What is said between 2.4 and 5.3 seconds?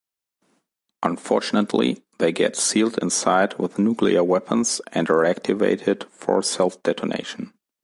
sealed inside with nuclear weapons and are